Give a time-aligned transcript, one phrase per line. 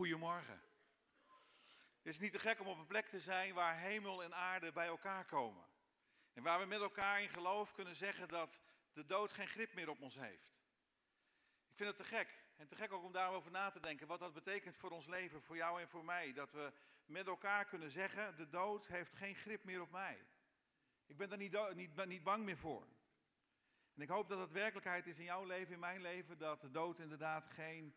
[0.00, 0.62] Goedemorgen.
[1.96, 4.72] Het is niet te gek om op een plek te zijn waar hemel en aarde
[4.72, 5.64] bij elkaar komen.
[6.32, 8.60] En waar we met elkaar in geloof kunnen zeggen dat
[8.92, 10.52] de dood geen grip meer op ons heeft.
[11.68, 12.44] Ik vind het te gek.
[12.56, 14.06] En te gek ook om daarover na te denken.
[14.06, 16.32] Wat dat betekent voor ons leven, voor jou en voor mij.
[16.32, 16.72] Dat we
[17.06, 20.26] met elkaar kunnen zeggen, de dood heeft geen grip meer op mij.
[21.06, 22.86] Ik ben daar niet, niet, niet bang meer voor.
[23.94, 26.70] En ik hoop dat het werkelijkheid is in jouw leven, in mijn leven, dat de
[26.70, 27.94] dood inderdaad geen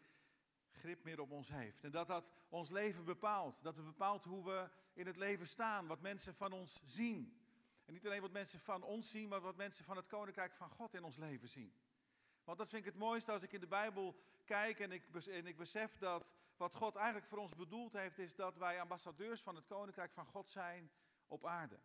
[0.73, 1.83] grip meer op ons heeft.
[1.83, 3.63] En dat dat ons leven bepaalt.
[3.63, 7.41] Dat het bepaalt hoe we in het leven staan, wat mensen van ons zien.
[7.85, 10.69] En niet alleen wat mensen van ons zien, maar wat mensen van het Koninkrijk van
[10.69, 11.73] God in ons leven zien.
[12.43, 14.15] Want dat vind ik het mooiste als ik in de Bijbel
[14.45, 18.35] kijk en ik, en ik besef dat wat God eigenlijk voor ons bedoeld heeft, is
[18.35, 20.91] dat wij ambassadeurs van het Koninkrijk van God zijn
[21.27, 21.79] op aarde.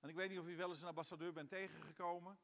[0.00, 2.38] En ik weet niet of u wel eens een ambassadeur bent tegengekomen.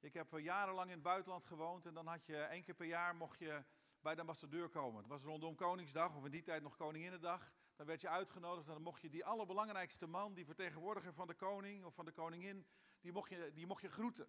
[0.00, 3.14] Ik heb jarenlang in het buitenland gewoond en dan had je één keer per jaar
[3.14, 3.64] mocht je
[4.00, 4.98] bij de ambassadeur komen.
[4.98, 7.52] Het was rondom Koningsdag of in die tijd nog Koninginnedag.
[7.76, 11.34] Dan werd je uitgenodigd en dan mocht je die allerbelangrijkste man, die vertegenwoordiger van de
[11.34, 12.66] koning of van de koningin,
[13.00, 14.28] die mocht je, die mocht je groeten.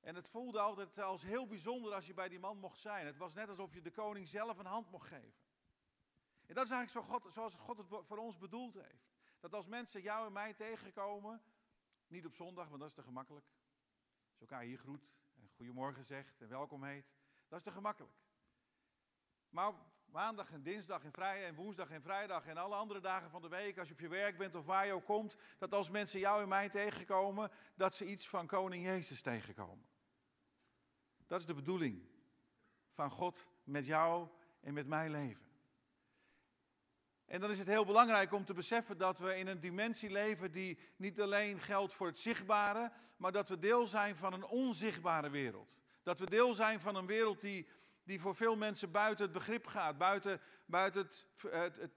[0.00, 3.06] En het voelde altijd als heel bijzonder als je bij die man mocht zijn.
[3.06, 5.42] Het was net alsof je de koning zelf een hand mocht geven.
[6.46, 9.12] En dat is eigenlijk zo God, zoals God het voor ons bedoeld heeft.
[9.40, 11.42] Dat als mensen jou en mij tegenkomen,
[12.06, 13.46] niet op zondag, want dat is te gemakkelijk.
[13.46, 17.12] Als je elkaar hier groet en goedemorgen zegt en welkom heet,
[17.48, 18.23] dat is te gemakkelijk.
[19.54, 19.72] Maar
[20.10, 23.48] maandag en dinsdag en vrijdag en woensdag en vrijdag en alle andere dagen van de
[23.48, 26.20] week, als je op je werk bent of waar je ook komt, dat als mensen
[26.20, 29.86] jou en mij tegenkomen, dat ze iets van Koning Jezus tegenkomen.
[31.26, 32.08] Dat is de bedoeling
[32.92, 34.28] van God met jou
[34.60, 35.46] en met mijn leven.
[37.24, 40.52] En dan is het heel belangrijk om te beseffen dat we in een dimensie leven
[40.52, 45.30] die niet alleen geldt voor het zichtbare, maar dat we deel zijn van een onzichtbare
[45.30, 45.74] wereld.
[46.02, 47.68] Dat we deel zijn van een wereld die,
[48.04, 51.92] die voor veel mensen buiten het begrip gaat, buiten, buiten het, het,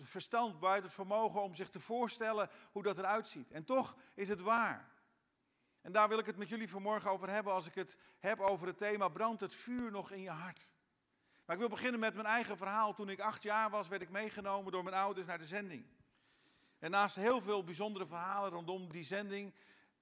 [0.00, 3.50] verstand, buiten het vermogen om zich te voorstellen hoe dat eruit ziet.
[3.50, 4.90] En toch is het waar.
[5.80, 8.66] En daar wil ik het met jullie vanmorgen over hebben als ik het heb over
[8.66, 10.70] het thema brandt het vuur nog in je hart.
[11.44, 12.94] Maar ik wil beginnen met mijn eigen verhaal.
[12.94, 15.86] Toen ik acht jaar was, werd ik meegenomen door mijn ouders naar de zending.
[16.78, 19.54] En naast heel veel bijzondere verhalen rondom die zending,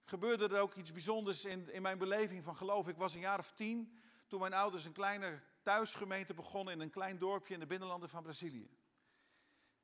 [0.04, 2.88] gebeurde er ook iets bijzonders in, in mijn beleving van geloof.
[2.88, 6.90] Ik was een jaar of tien toen mijn ouders een kleine thuisgemeente begonnen in een
[6.90, 8.70] klein dorpje in de binnenlanden van Brazilië.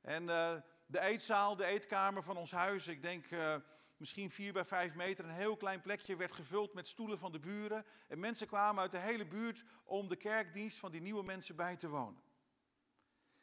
[0.01, 0.53] En uh,
[0.85, 3.55] de eetzaal, de eetkamer van ons huis, ik denk uh,
[3.97, 7.39] misschien vier bij vijf meter, een heel klein plekje, werd gevuld met stoelen van de
[7.39, 7.85] buren.
[8.07, 11.75] En mensen kwamen uit de hele buurt om de kerkdienst van die nieuwe mensen bij
[11.75, 12.23] te wonen.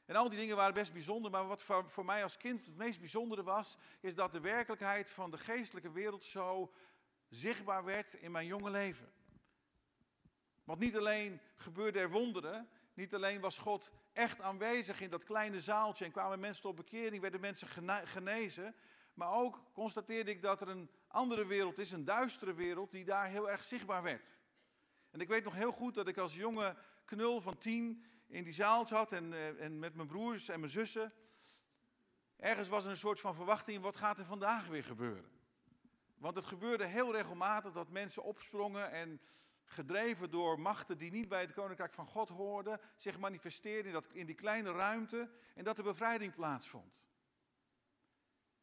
[0.05, 2.99] En al die dingen waren best bijzonder, maar wat voor mij als kind het meest
[2.99, 6.72] bijzondere was, is dat de werkelijkheid van de geestelijke wereld zo
[7.28, 9.12] zichtbaar werd in mijn jonge leven.
[10.70, 15.60] Want niet alleen gebeurde er wonderen, niet alleen was God echt aanwezig in dat kleine
[15.60, 17.69] zaaltje en kwamen mensen tot bekering, werden mensen
[18.04, 18.75] genezen,
[19.14, 23.26] maar ook constateerde ik dat er een andere wereld is, een duistere wereld, die daar
[23.26, 24.36] heel erg zichtbaar werd.
[25.10, 28.52] En ik weet nog heel goed dat ik als jonge knul van tien in die
[28.52, 31.12] zaal zat en, eh, en met mijn broers en mijn zussen.
[32.37, 35.31] Ergens was er een soort van verwachting, wat gaat er vandaag weer gebeuren?
[36.16, 39.20] Want het gebeurde heel regelmatig dat mensen opsprongen en
[39.72, 44.08] gedreven door machten die niet bij het koninkrijk van God hoorden, zich manifesteerden in, dat,
[44.12, 47.00] in die kleine ruimte en dat er bevrijding plaatsvond.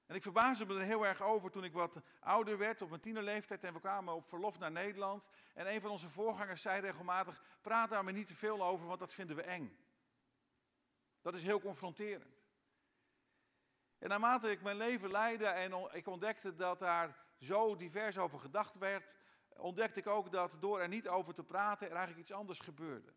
[0.05, 3.01] En ik verbaasde me er heel erg over toen ik wat ouder werd, op mijn
[3.01, 5.29] tienerleeftijd, en we kwamen op verlof naar Nederland.
[5.53, 8.99] En een van onze voorgangers zei regelmatig, praat daar maar niet te veel over, want
[8.99, 9.77] dat vinden we eng.
[11.21, 12.41] Dat is heel confronterend.
[13.99, 18.77] En naarmate ik mijn leven leidde en ik ontdekte dat daar zo divers over gedacht
[18.77, 19.15] werd,
[19.57, 23.13] ontdekte ik ook dat door er niet over te praten er eigenlijk iets anders gebeurde.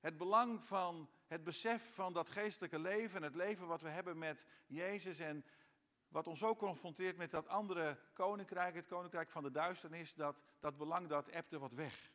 [0.00, 4.18] Het belang van het besef van dat geestelijke leven en het leven wat we hebben
[4.18, 5.44] met Jezus en
[6.08, 10.76] wat ons ook confronteert met dat andere koninkrijk, het koninkrijk van de duisternis, dat, dat
[10.76, 12.12] belang dat ebte wat weg.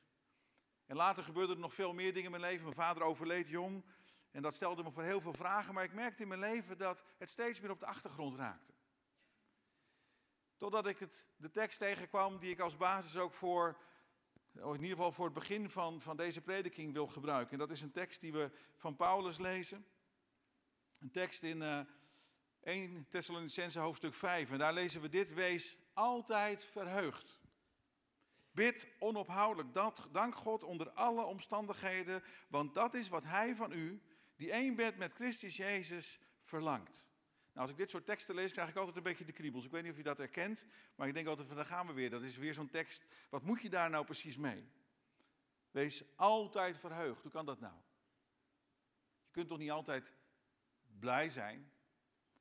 [0.85, 2.63] En later gebeurden er nog veel meer dingen in mijn leven.
[2.63, 3.85] Mijn vader overleed jong
[4.31, 7.03] en dat stelde me voor heel veel vragen, maar ik merkte in mijn leven dat
[7.17, 8.73] het steeds meer op de achtergrond raakte.
[10.61, 13.81] Totdat ik het, de tekst tegenkwam die ik als basis ook voor
[14.53, 17.51] in ieder geval voor het begin van, van deze prediking wil gebruiken.
[17.51, 19.85] En dat is een tekst die we van Paulus lezen.
[20.99, 21.79] Een tekst in uh,
[22.63, 24.51] 1 Thessalonicense hoofdstuk 5.
[24.51, 27.39] En daar lezen we dit, wees altijd verheugd.
[28.51, 29.73] Bid onophoudelijk,
[30.11, 34.01] dank God onder alle omstandigheden, want dat is wat Hij van u,
[34.35, 37.03] die één bent met Christus Jezus, verlangt.
[37.53, 39.65] Nou, als ik dit soort teksten lees, krijg ik altijd een beetje de kriebels.
[39.65, 40.65] Ik weet niet of je dat herkent,
[40.95, 42.09] maar ik denk altijd van, daar gaan we weer.
[42.09, 43.05] Dat is weer zo'n tekst.
[43.29, 44.71] Wat moet je daar nou precies mee?
[45.71, 47.21] Wees altijd verheugd.
[47.21, 47.75] Hoe kan dat nou?
[49.25, 50.13] Je kunt toch niet altijd
[50.99, 51.71] blij zijn?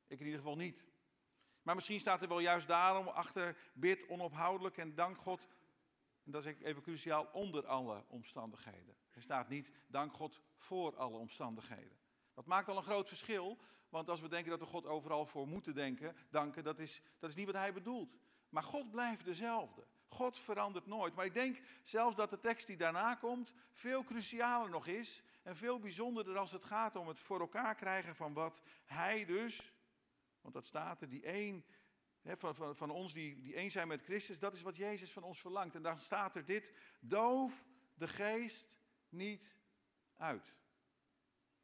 [0.07, 0.87] Ik in ieder geval niet.
[1.63, 5.49] Maar misschien staat er wel juist daarom achter bid onophoudelijk en dank God.
[6.25, 8.97] En dat is even cruciaal, onder alle omstandigheden.
[9.11, 11.99] Er staat niet dank God voor alle omstandigheden.
[12.35, 13.59] Dat maakt al een groot verschil,
[13.91, 17.31] want als we denken dat we God overal voor moeten denken, danken, dat is, dat
[17.31, 18.17] is niet wat hij bedoelt.
[18.49, 19.87] Maar God blijft dezelfde.
[20.09, 21.15] God verandert nooit.
[21.15, 25.23] Maar ik denk zelfs dat de tekst die daarna komt veel crucialer nog is.
[25.43, 29.73] En veel bijzonderder als het gaat om het voor elkaar krijgen van wat hij dus,
[30.41, 31.65] want dat staat er, die één
[32.25, 35.23] van, van, van ons die, die één zijn met Christus, dat is wat Jezus van
[35.23, 35.75] ons verlangt.
[35.75, 37.65] En dan staat er dit, doof
[37.95, 38.77] de geest
[39.09, 39.55] niet
[40.17, 40.55] uit.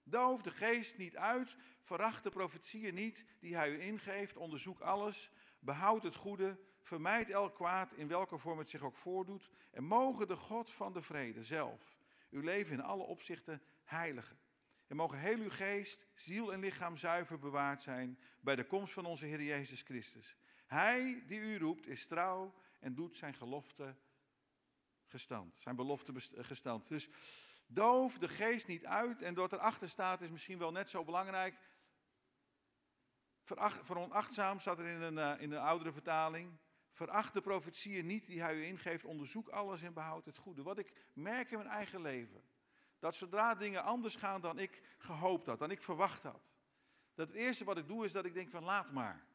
[0.08, 5.30] Doof de geest niet uit, veracht de profetieën niet die hij u ingeeft, onderzoek alles,
[5.58, 10.28] behoud het goede, vermijd elk kwaad in welke vorm het zich ook voordoet en mogen
[10.28, 11.96] de God van de vrede zelf
[12.30, 14.38] uw leven in alle opzichten heiligen.
[14.86, 19.04] En mogen heel uw geest, ziel en lichaam zuiver bewaard zijn bij de komst van
[19.04, 20.36] onze Heer Jezus Christus.
[20.66, 23.96] Hij die u roept is trouw en doet zijn gelofte
[25.06, 26.88] gestand, zijn belofte gestand.
[26.88, 27.08] Dus
[27.66, 31.58] doof de geest niet uit en wat erachter staat is misschien wel net zo belangrijk.
[33.82, 36.58] Veronachtzaam staat er in een, eh, in een oudere vertaling.
[36.90, 39.04] Veracht de profetieën niet die hij u ingeeft.
[39.04, 40.62] Onderzoek alles en behoud het goede.
[40.62, 42.42] Wat ik merk in mijn eigen leven.
[42.98, 46.50] Dat zodra dingen anders gaan dan ik gehoopt had, dan ik verwacht had.
[47.14, 49.26] Dat het eerste wat ik doe is dat ik denk van laat maar.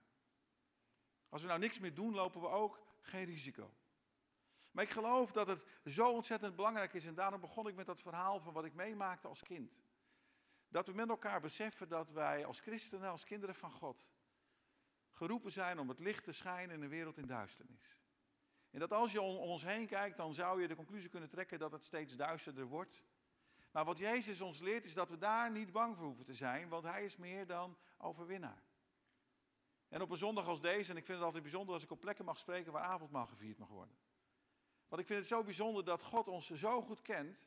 [1.29, 3.73] Als we nou niks meer doen, lopen we ook geen risico.
[4.71, 7.05] Maar ik geloof dat het zo ontzettend belangrijk is.
[7.05, 9.81] En daarom begon ik met dat verhaal van wat ik meemaakte als kind.
[10.67, 14.07] Dat we met elkaar beseffen dat wij als christenen, als kinderen van God,
[15.09, 17.99] geroepen zijn om het licht te schijnen in een wereld in duisternis.
[18.69, 21.59] En dat als je om ons heen kijkt, dan zou je de conclusie kunnen trekken
[21.59, 23.03] dat het steeds duisterder wordt.
[23.71, 26.69] Maar wat Jezus ons leert is dat we daar niet bang voor hoeven te zijn,
[26.69, 28.63] want Hij is meer dan overwinnaar.
[29.87, 31.99] En op een zondag als deze, en ik vind het altijd bijzonder als ik op
[31.99, 33.95] plekken mag spreken waar avondmaal gevierd mag worden.
[34.91, 37.45] Want ik vind het zo bijzonder dat God ons zo goed kent,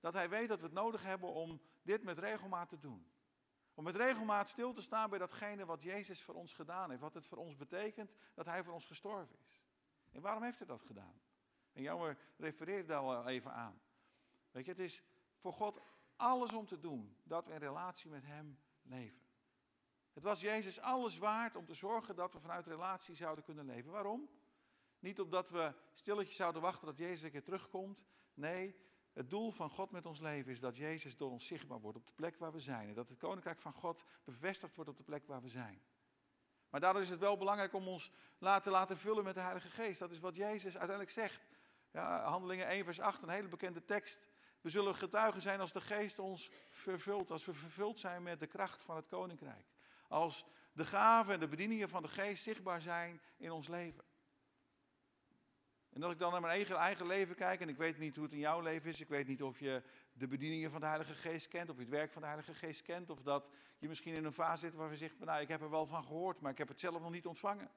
[0.00, 3.12] dat Hij weet dat we het nodig hebben om dit met regelmaat te doen.
[3.74, 7.02] Om met regelmaat stil te staan bij datgene wat Jezus voor ons gedaan heeft.
[7.02, 9.62] Wat het voor ons betekent dat Hij voor ons gestorven is.
[10.10, 11.20] En waarom heeft Hij dat gedaan?
[11.72, 13.80] En Jammer refereert daar al even aan.
[14.50, 15.02] Weet je, het is
[15.36, 15.80] voor God
[16.16, 19.22] alles om te doen dat we in relatie met Hem leven.
[20.12, 23.90] Het was Jezus alles waard om te zorgen dat we vanuit relatie zouden kunnen leven.
[23.90, 24.28] Waarom?
[25.04, 28.04] Niet omdat we stilletjes zouden wachten dat Jezus een keer terugkomt.
[28.34, 28.76] Nee,
[29.12, 32.06] het doel van God met ons leven is dat Jezus door ons zichtbaar wordt op
[32.06, 32.88] de plek waar we zijn.
[32.88, 35.82] En dat het koninkrijk van God bevestigd wordt op de plek waar we zijn.
[36.70, 39.98] Maar daardoor is het wel belangrijk om ons te laten vullen met de Heilige Geest.
[39.98, 41.46] Dat is wat Jezus uiteindelijk zegt.
[41.90, 44.28] Ja, Handelingen 1 vers 8, een hele bekende tekst.
[44.60, 47.30] We zullen getuigen zijn als de Geest ons vervult.
[47.30, 49.66] Als we vervuld zijn met de kracht van het koninkrijk.
[50.08, 54.04] Als de gaven en de bedieningen van de Geest zichtbaar zijn in ons leven.
[55.94, 58.24] En als ik dan naar mijn eigen, eigen leven kijk, en ik weet niet hoe
[58.24, 59.82] het in jouw leven is, ik weet niet of je
[60.12, 62.82] de bedieningen van de Heilige Geest kent, of je het werk van de Heilige Geest
[62.82, 65.48] kent, of dat je misschien in een fase zit waar je zegt van nou, ik
[65.48, 67.70] heb er wel van gehoord, maar ik heb het zelf nog niet ontvangen.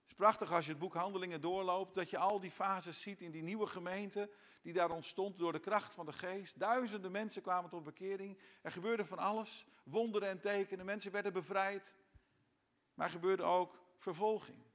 [0.00, 3.20] Het is prachtig als je het boek Handelingen doorloopt, dat je al die fases ziet
[3.20, 4.30] in die nieuwe gemeente
[4.62, 6.58] die daar ontstond door de kracht van de geest.
[6.58, 8.38] Duizenden mensen kwamen tot bekering.
[8.62, 11.94] Er gebeurde van alles, wonderen en tekenen, mensen werden bevrijd.
[12.94, 14.67] Maar er gebeurde ook vervolging.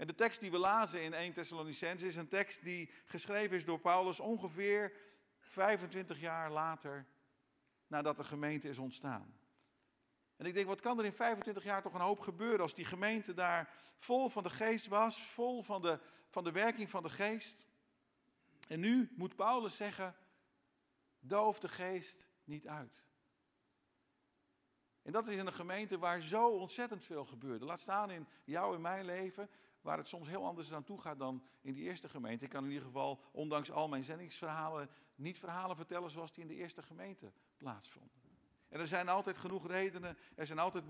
[0.00, 3.64] En de tekst die we lazen in 1 Thessalonicense is een tekst die geschreven is
[3.64, 4.92] door Paulus ongeveer
[5.38, 7.06] 25 jaar later
[7.86, 9.38] nadat de gemeente is ontstaan.
[10.36, 12.84] En ik denk, wat kan er in 25 jaar toch een hoop gebeuren als die
[12.84, 17.10] gemeente daar vol van de geest was, vol van de, van de werking van de
[17.10, 17.64] geest.
[18.68, 20.16] En nu moet Paulus zeggen,
[21.18, 23.04] doof de geest niet uit.
[25.02, 27.64] En dat is in een gemeente waar zo ontzettend veel gebeurde.
[27.64, 31.18] Laat staan in jouw en mijn leven, waar het soms heel anders aan toe gaat
[31.18, 32.44] dan in die eerste gemeente.
[32.44, 36.48] Ik kan in ieder geval, ondanks al mijn zendingsverhalen, niet verhalen vertellen zoals die in
[36.48, 38.18] de eerste gemeente plaatsvonden.
[38.68, 40.84] En er zijn altijd genoeg redenen, er zijn altijd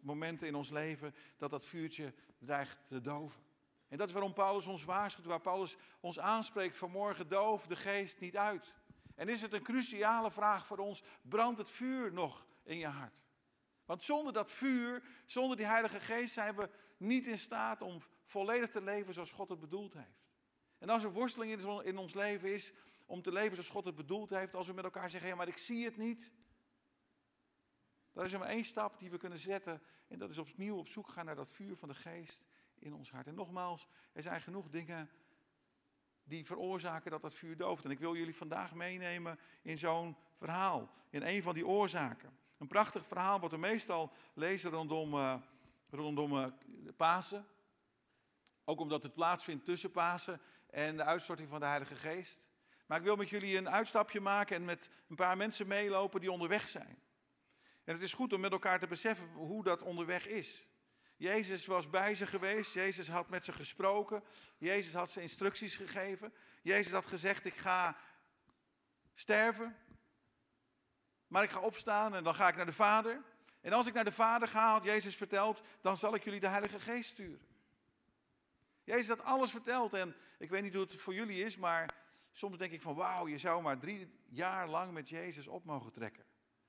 [0.00, 3.42] momenten in ons leven dat dat vuurtje dreigt te doven.
[3.88, 8.20] En dat is waarom Paulus ons waarschuwt, waar Paulus ons aanspreekt vanmorgen, doof de geest
[8.20, 8.74] niet uit.
[9.14, 13.22] En is het een cruciale vraag voor ons, brandt het vuur nog in je hart?
[13.84, 16.70] Want zonder dat vuur, zonder die Heilige Geest zijn we
[17.02, 20.22] niet in staat om volledig te leven zoals God het bedoeld heeft.
[20.78, 22.72] En als er worsteling in ons leven is
[23.06, 25.48] om te leven zoals God het bedoeld heeft, als we met elkaar zeggen, ja maar
[25.48, 26.30] ik zie het niet.
[28.12, 30.88] Dan is er maar één stap die we kunnen zetten en dat is opnieuw op
[30.88, 32.42] zoek gaan naar dat vuur van de geest
[32.78, 33.26] in ons hart.
[33.26, 35.10] En nogmaals, er zijn genoeg dingen
[36.24, 37.84] die veroorzaken dat dat vuur dooft.
[37.84, 42.38] En ik wil jullie vandaag meenemen in zo'n verhaal, in een van die oorzaken.
[42.58, 45.34] Een prachtig verhaal wat we meestal lezen rondom, uh,
[45.92, 46.46] rondom uh,
[46.96, 47.46] Pasen.
[48.64, 52.48] Ook omdat het plaatsvindt tussen Pasen en de uitstorting van de Heilige Geest.
[52.86, 56.32] Maar ik wil met jullie een uitstapje maken en met een paar mensen meelopen die
[56.32, 56.98] onderweg zijn.
[57.84, 60.66] En het is goed om met elkaar te beseffen hoe dat onderweg is.
[61.16, 64.24] Jezus was bij ze geweest, Jezus had met ze gesproken,
[64.58, 66.34] Jezus had ze instructies gegeven.
[66.62, 67.96] Jezus had gezegd, ik ga
[69.14, 69.76] sterven,
[71.26, 73.22] maar ik ga opstaan en dan ga ik naar de Vader.
[73.62, 76.80] En als ik naar de Vader ga, Jezus verteld, dan zal ik jullie de Heilige
[76.80, 77.46] Geest sturen.
[78.84, 81.94] Jezus had alles verteld en ik weet niet hoe het voor jullie is, maar
[82.32, 85.92] soms denk ik van wauw, je zou maar drie jaar lang met Jezus op mogen
[85.92, 86.24] trekken.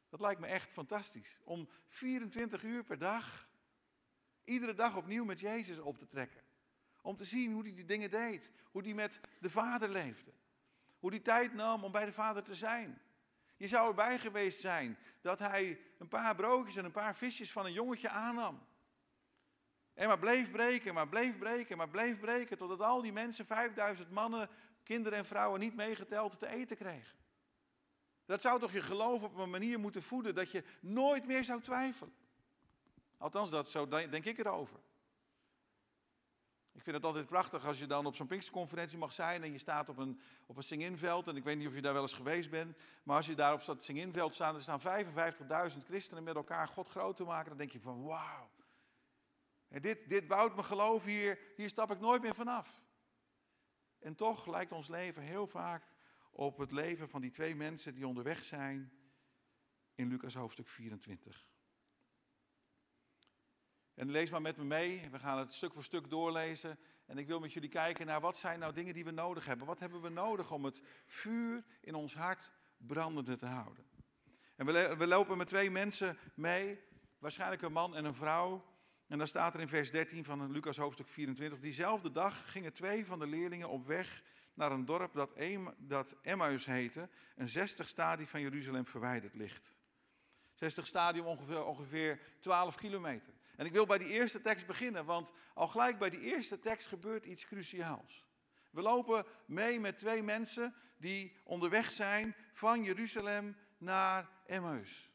[0.10, 1.40] Dat lijkt me echt fantastisch.
[1.44, 3.50] Om 24 uur per dag,
[4.44, 6.42] iedere dag opnieuw met Jezus op te trekken.
[7.02, 8.52] Om te zien hoe hij die dingen deed.
[8.72, 10.32] Hoe hij met de Vader leefde.
[11.00, 13.02] Hoe hij tijd nam om bij de Vader te zijn.
[13.64, 17.66] Je zou erbij geweest zijn dat hij een paar broodjes en een paar visjes van
[17.66, 18.66] een jongetje aannam.
[19.94, 22.58] En maar bleef breken, maar bleef breken, maar bleef breken.
[22.58, 24.50] Totdat al die mensen, 5000 mannen,
[24.84, 27.18] kinderen en vrouwen niet meegeteld te eten kregen.
[28.26, 31.62] Dat zou toch je geloof op een manier moeten voeden dat je nooit meer zou
[31.62, 32.16] twijfelen.
[33.18, 34.80] Althans, dat zo denk ik erover.
[36.74, 39.58] Ik vind het altijd prachtig als je dan op zo'n Pinksterconferentie mag zijn en je
[39.58, 41.28] staat op een, op een sing-inveld.
[41.28, 43.54] En ik weet niet of je daar wel eens geweest bent, maar als je daar
[43.54, 47.58] op dat sing-inveld staat, er staan 55.000 christenen met elkaar God groot te maken, dan
[47.58, 48.50] denk je van wauw.
[49.68, 52.82] Dit, dit bouwt mijn geloof hier, hier stap ik nooit meer vanaf.
[54.00, 55.84] En toch lijkt ons leven heel vaak
[56.32, 58.92] op het leven van die twee mensen die onderweg zijn
[59.96, 61.48] in Lucas hoofdstuk 24.
[63.96, 65.10] En lees maar met me mee.
[65.12, 66.80] We gaan het stuk voor stuk doorlezen.
[67.06, 69.68] En ik wil met jullie kijken naar wat zijn nou dingen die we nodig hebben.
[69.68, 73.86] Wat hebben we nodig om het vuur in ons hart brandende te houden?
[74.56, 76.80] En we, lopen met twee mensen mee.
[77.20, 78.66] Waarschijnlijk een man en een vrouw.
[79.08, 81.60] En daar staat er in vers 13 van Lucas hoofdstuk 24.
[81.60, 84.24] Diezelfde dag gingen twee van de leerlingen op weg
[84.54, 85.14] naar een dorp
[85.78, 87.10] dat, Emmaus heette.
[87.36, 89.74] Een 60 stadie van Jeruzalem verwijderd ligt.
[90.54, 93.34] 60 stadium ongeveer, ongeveer 12 kilometer.
[93.56, 96.88] En ik wil bij die eerste tekst beginnen, want al gelijk bij die eerste tekst
[96.88, 98.26] gebeurt iets cruciaals.
[98.72, 105.12] We lopen mee met twee mensen die onderweg zijn van Jeruzalem naar Emmaus.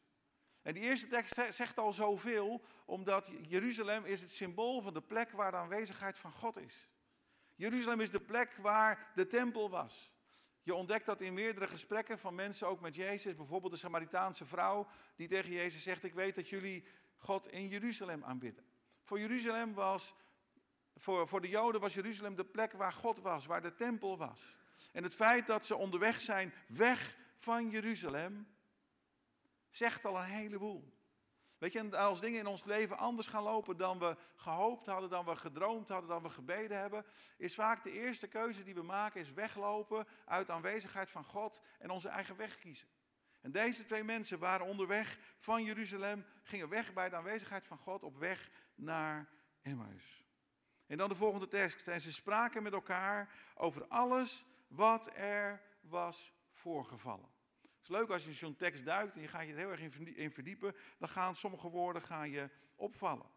[0.62, 5.30] En die eerste tekst zegt al zoveel, omdat Jeruzalem is het symbool van de plek
[5.30, 6.88] waar de aanwezigheid van God is.
[7.54, 10.12] Jeruzalem is de plek waar de tempel was.
[10.68, 13.34] Je ontdekt dat in meerdere gesprekken van mensen, ook met Jezus.
[13.34, 16.84] Bijvoorbeeld de Samaritaanse vrouw die tegen Jezus zegt, ik weet dat jullie
[17.16, 18.64] God in Jeruzalem aanbidden.
[19.02, 20.14] Voor Jeruzalem was,
[20.96, 24.56] voor, voor de Joden was Jeruzalem de plek waar God was, waar de tempel was.
[24.92, 28.48] En het feit dat ze onderweg zijn, weg van Jeruzalem,
[29.70, 30.97] zegt al een heleboel.
[31.58, 35.24] Weet je, als dingen in ons leven anders gaan lopen dan we gehoopt hadden, dan
[35.24, 37.04] we gedroomd hadden, dan we gebeden hebben,
[37.36, 41.90] is vaak de eerste keuze die we maken, is weglopen uit aanwezigheid van God en
[41.90, 42.88] onze eigen weg kiezen.
[43.40, 48.02] En deze twee mensen waren onderweg van Jeruzalem, gingen weg bij de aanwezigheid van God
[48.02, 49.28] op weg naar
[49.62, 50.26] Emmaus.
[50.86, 51.88] En dan de volgende tekst.
[51.88, 57.28] En ze spraken met elkaar over alles wat er was voorgevallen.
[57.88, 59.80] Leuk als je zo'n tekst duikt en je gaat je er heel erg
[60.16, 63.30] in verdiepen, dan gaan sommige woorden gaan je opvallen.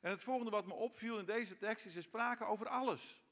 [0.00, 3.22] En het volgende wat me opviel in deze tekst is, ze spraken over alles.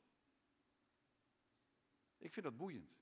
[2.19, 2.99] Ik vind dat boeiend.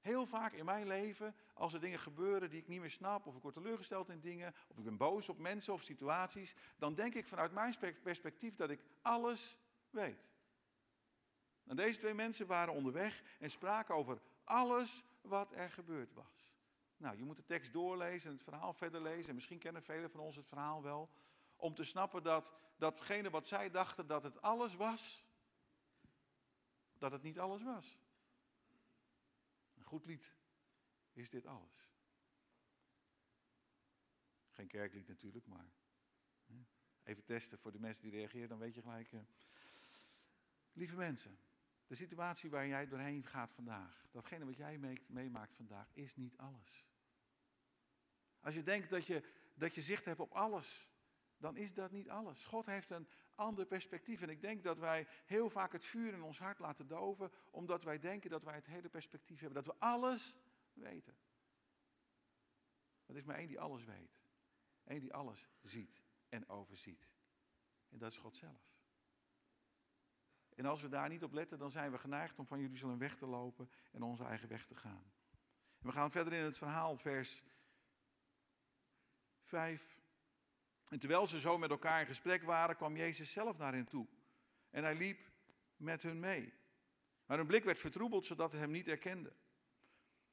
[0.00, 3.36] Heel vaak in mijn leven, als er dingen gebeuren die ik niet meer snap, of
[3.36, 7.14] ik word teleurgesteld in dingen, of ik ben boos op mensen of situaties, dan denk
[7.14, 9.56] ik vanuit mijn perspectief dat ik alles
[9.90, 10.28] weet.
[11.66, 16.54] En deze twee mensen waren onderweg en spraken over alles wat er gebeurd was.
[16.96, 19.28] Nou, je moet de tekst doorlezen en het verhaal verder lezen.
[19.28, 21.10] En misschien kennen velen van ons het verhaal wel.
[21.56, 25.24] Om te snappen dat datgene wat zij dachten dat het alles was,
[26.98, 27.98] dat het niet alles was.
[29.74, 30.34] Een goed lied
[31.12, 31.90] is dit alles.
[34.50, 35.72] Geen kerklied natuurlijk, maar
[37.02, 39.12] even testen voor de mensen die reageren, dan weet je gelijk.
[39.12, 39.20] Eh.
[40.72, 41.38] Lieve mensen,
[41.86, 46.86] de situatie waar jij doorheen gaat vandaag, datgene wat jij meemaakt vandaag, is niet alles.
[48.40, 49.22] Als je denkt dat je,
[49.54, 50.88] dat je zicht hebt op alles,
[51.38, 52.44] dan is dat niet alles.
[52.44, 54.22] God heeft een ander perspectief.
[54.22, 57.84] En ik denk dat wij heel vaak het vuur in ons hart laten doven, omdat
[57.84, 60.34] wij denken dat wij het hele perspectief hebben, dat we alles
[60.72, 61.16] weten.
[63.06, 64.20] Er is maar één die alles weet.
[64.84, 67.08] Eén die alles ziet en overziet.
[67.88, 68.75] En dat is God zelf.
[70.56, 73.16] En als we daar niet op letten, dan zijn we geneigd om van Jeruzalem weg
[73.16, 75.12] te lopen en onze eigen weg te gaan.
[75.78, 77.42] En we gaan verder in het verhaal, vers
[79.40, 79.98] 5.
[80.88, 84.06] En terwijl ze zo met elkaar in gesprek waren, kwam Jezus zelf naar hen toe.
[84.70, 85.30] En hij liep
[85.76, 86.54] met hun mee.
[87.26, 89.36] Maar hun blik werd vertroebeld, zodat ze hem niet herkenden.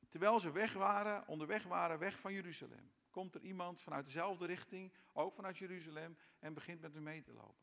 [0.09, 4.93] Terwijl ze weg waren, onderweg waren, weg van Jeruzalem, komt er iemand vanuit dezelfde richting,
[5.13, 7.62] ook vanuit Jeruzalem, en begint met hen mee te lopen.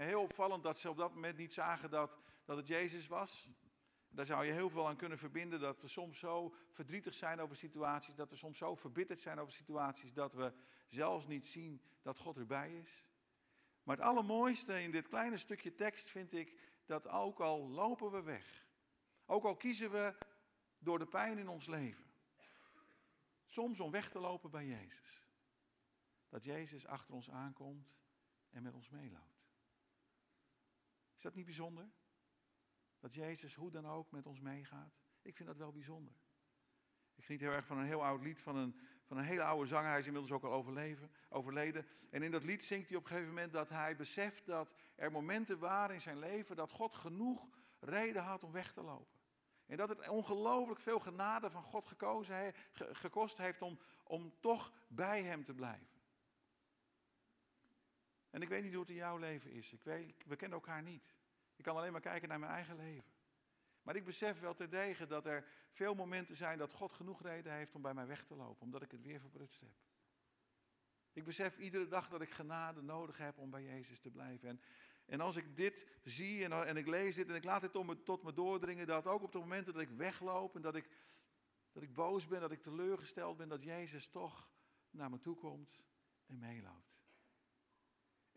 [0.00, 3.48] En heel opvallend dat ze op dat moment niet zagen dat, dat het Jezus was.
[4.08, 7.56] Daar zou je heel veel aan kunnen verbinden, dat we soms zo verdrietig zijn over
[7.56, 10.52] situaties, dat we soms zo verbitterd zijn over situaties, dat we
[10.88, 13.08] zelfs niet zien dat God erbij is.
[13.82, 18.22] Maar het allermooiste in dit kleine stukje tekst vind ik dat ook al lopen we
[18.22, 18.66] weg,
[19.26, 20.14] ook al kiezen we
[20.78, 22.12] door de pijn in ons leven,
[23.46, 25.26] soms om weg te lopen bij Jezus,
[26.28, 27.94] dat Jezus achter ons aankomt
[28.50, 29.29] en met ons meeloopt.
[31.20, 31.90] Is dat niet bijzonder?
[32.98, 34.94] Dat Jezus hoe dan ook met ons meegaat.
[35.22, 36.14] Ik vind dat wel bijzonder.
[37.14, 39.66] Ik geniet heel erg van een heel oud lied van een, van een hele oude
[39.66, 39.90] zanger.
[39.90, 41.86] Hij is inmiddels ook al overleven, overleden.
[42.10, 45.12] En in dat lied zingt hij op een gegeven moment dat hij beseft dat er
[45.12, 47.48] momenten waren in zijn leven dat God genoeg
[47.78, 49.18] reden had om weg te lopen.
[49.66, 55.22] En dat het ongelooflijk veel genade van God gekozen, gekost heeft om, om toch bij
[55.22, 55.89] hem te blijven.
[58.30, 59.72] En ik weet niet hoe het in jouw leven is.
[59.72, 61.14] Ik weet, we kennen elkaar niet.
[61.56, 63.12] Ik kan alleen maar kijken naar mijn eigen leven.
[63.82, 67.74] Maar ik besef wel terdege dat er veel momenten zijn dat God genoeg reden heeft
[67.74, 69.74] om bij mij weg te lopen, omdat ik het weer verprutst heb.
[71.12, 74.48] Ik besef iedere dag dat ik genade nodig heb om bij Jezus te blijven.
[74.48, 74.60] En,
[75.06, 77.86] en als ik dit zie en, en ik lees dit en ik laat dit tot
[77.86, 80.90] me, tot me doordringen, dat ook op de momenten dat ik wegloop en dat ik,
[81.72, 84.50] dat ik boos ben, dat ik teleurgesteld ben, dat Jezus toch
[84.90, 85.80] naar me toe komt
[86.26, 86.99] en meeloopt.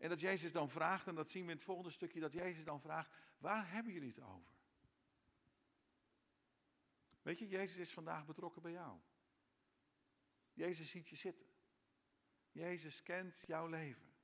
[0.04, 2.64] En dat Jezus dan vraagt, en dat zien we in het volgende stukje, dat Jezus
[2.64, 4.52] dan vraagt, waar hebben jullie het over?
[7.22, 9.00] Weet je, Jezus is vandaag betrokken bij jou.
[10.52, 11.46] Jezus ziet je zitten.
[12.50, 14.14] Jezus kent jouw leven.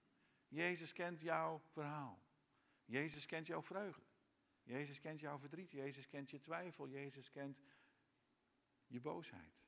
[0.48, 2.22] Jezus kent jouw verhaal.
[2.84, 4.06] Jezus kent jouw vreugde.
[4.62, 5.70] Jezus kent jouw verdriet.
[5.70, 6.88] Jezus kent je twijfel.
[6.88, 7.58] Jezus kent
[8.86, 9.62] je boosheid.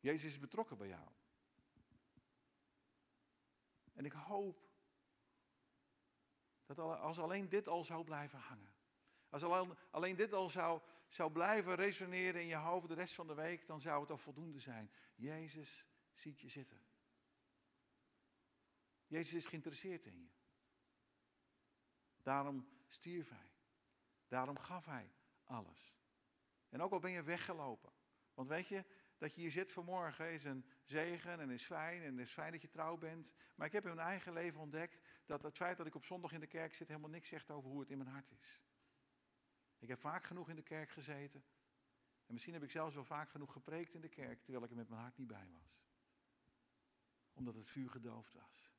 [0.00, 1.15] Jezus is betrokken bij jou.
[3.96, 4.68] En ik hoop
[6.66, 8.74] dat als alleen dit al zou blijven hangen.
[9.28, 13.26] Als alleen, alleen dit al zou, zou blijven resoneren in je hoofd de rest van
[13.26, 14.90] de week, dan zou het al voldoende zijn.
[15.14, 16.80] Jezus ziet je zitten.
[19.06, 20.28] Jezus is geïnteresseerd in je.
[22.22, 23.52] Daarom stierf hij.
[24.28, 25.12] Daarom gaf hij
[25.44, 25.94] alles.
[26.68, 27.92] En ook al ben je weggelopen.
[28.34, 28.84] Want weet je,
[29.18, 32.62] dat je hier zit vanmorgen is een zegen en is fijn en is fijn dat
[32.62, 33.32] je trouw bent.
[33.54, 36.32] Maar ik heb in mijn eigen leven ontdekt dat het feit dat ik op zondag
[36.32, 38.62] in de kerk zit helemaal niks zegt over hoe het in mijn hart is.
[39.78, 41.44] Ik heb vaak genoeg in de kerk gezeten.
[42.26, 44.76] En misschien heb ik zelfs wel vaak genoeg gepreekt in de kerk terwijl ik er
[44.76, 45.84] met mijn hart niet bij was.
[47.32, 48.70] Omdat het vuur gedoofd was.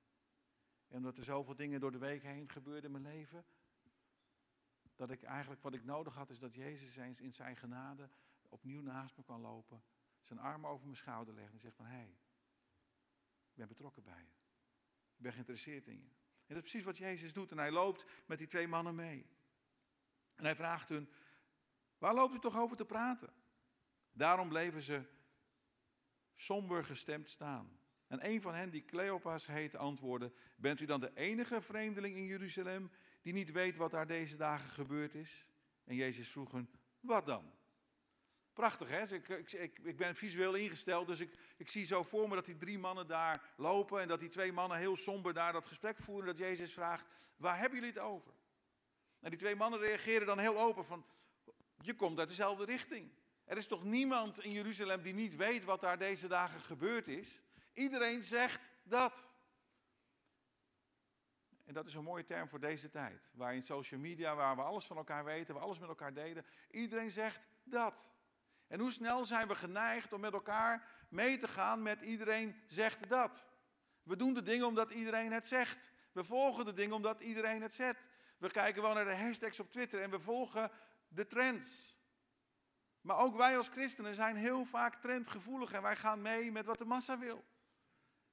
[0.87, 3.45] En omdat er zoveel dingen door de week heen gebeurden in mijn leven.
[4.95, 8.09] Dat ik eigenlijk wat ik nodig had is dat Jezus eens in zijn genade
[8.49, 9.83] opnieuw naast me kan lopen
[10.27, 12.17] zijn arm over mijn schouder legt en zegt van hé, hey,
[13.49, 14.35] ik ben betrokken bij je.
[15.15, 16.09] Ik ben geïnteresseerd in je.
[16.47, 17.51] En dat is precies wat Jezus doet.
[17.51, 19.25] En hij loopt met die twee mannen mee.
[20.35, 21.09] En hij vraagt hun,
[21.97, 23.33] waar loopt u toch over te praten?
[24.11, 25.03] Daarom bleven ze
[26.35, 27.79] somber gestemd staan.
[28.07, 32.25] En een van hen, die Cleopas heet, antwoordde: Bent u dan de enige vreemdeling in
[32.25, 35.45] Jeruzalem die niet weet wat daar deze dagen gebeurd is?
[35.83, 37.53] En Jezus vroeg hen: Wat dan?
[38.57, 39.13] Prachtig, hè?
[39.13, 42.57] Ik, ik, ik, ben visueel ingesteld, dus ik, ik zie zo voor me dat die
[42.57, 46.25] drie mannen daar lopen en dat die twee mannen heel somber daar dat gesprek voeren.
[46.25, 48.33] Dat Jezus vraagt, waar hebben jullie het over?
[49.19, 51.05] En die twee mannen reageren dan heel open van,
[51.81, 53.11] je komt uit dezelfde richting.
[53.45, 57.41] Er is toch niemand in Jeruzalem die niet weet wat daar deze dagen gebeurd is?
[57.73, 59.27] Iedereen zegt dat.
[61.65, 63.29] En dat is een mooie term voor deze tijd.
[63.33, 66.45] Waar in social media, waar we alles van elkaar weten, we alles met elkaar delen.
[66.71, 68.15] Iedereen zegt dat.
[68.67, 73.09] En hoe snel zijn we geneigd om met elkaar mee te gaan met iedereen zegt
[73.09, 73.45] dat.
[74.03, 75.91] We doen de dingen omdat iedereen het zegt.
[76.11, 77.97] We volgen de dingen omdat iedereen het zet.
[78.37, 80.71] We kijken wel naar de hashtags op Twitter en we volgen
[81.07, 81.95] de trends.
[83.01, 86.77] Maar ook wij als christenen zijn heel vaak trendgevoelig en wij gaan mee met wat
[86.77, 87.43] de massa wil.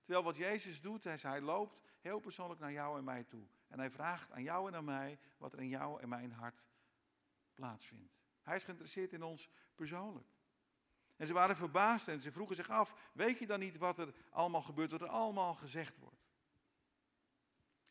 [0.03, 3.47] Terwijl wat Jezus doet, hij loopt heel persoonlijk naar jou en mij toe.
[3.69, 6.67] En hij vraagt aan jou en aan mij wat er in jou en mijn hart
[7.55, 8.19] plaatsvindt.
[8.43, 10.27] Hij is geïnteresseerd in ons persoonlijk.
[11.17, 14.15] En ze waren verbaasd en ze vroegen zich af, weet je dan niet wat er
[14.31, 16.25] allemaal gebeurt, wat er allemaal gezegd wordt?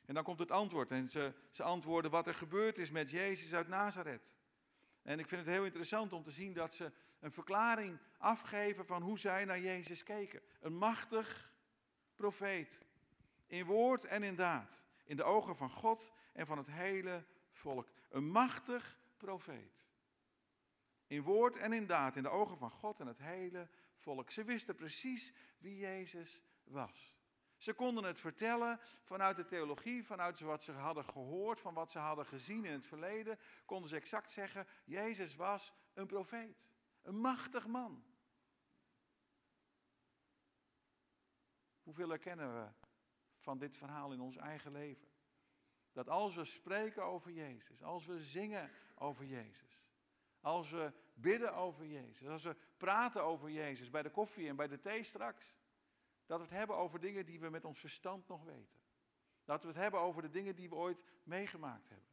[0.06, 0.92] En dan komt het antwoord.
[0.92, 4.34] En ze, ze antwoorden wat er gebeurd is met Jezus uit Nazareth.
[5.02, 9.02] En ik vind het heel interessant om te zien dat ze een verklaring afgeven van
[9.02, 10.42] hoe zij naar Jezus keken.
[10.60, 11.54] Een machtig
[12.16, 12.86] profeet.
[13.48, 14.86] In woord en in daad.
[15.06, 17.90] In de ogen van God en van het hele volk.
[18.10, 19.82] Een machtig profeet.
[21.14, 22.16] In woord en in daad.
[22.16, 24.32] In de ogen van God en het hele volk.
[24.32, 27.16] Ze wisten precies wie Jezus was.
[27.58, 32.00] Ze konden het vertellen vanuit de theologie, vanuit wat ze hadden gehoord, van wat ze
[32.00, 33.40] hadden gezien in het verleden.
[33.66, 36.58] Konden ze exact zeggen, Jezus was een profeet.
[37.02, 38.04] Een machtig man.
[41.84, 42.72] Hoeveel herkennen we
[43.38, 45.08] van dit verhaal in ons eigen leven?
[45.92, 49.84] Dat als we spreken over Jezus, als we zingen over Jezus,
[50.42, 54.68] als we bidden over Jezus, als we praten over Jezus bij de koffie en bij
[54.68, 55.56] de thee straks,
[56.26, 58.82] dat we het hebben over dingen die we met ons verstand nog weten.
[59.46, 62.12] Dat we het hebben over de dingen die we ooit meegemaakt hebben.